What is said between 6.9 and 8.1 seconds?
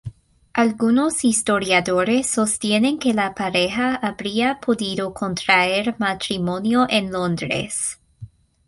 Londres.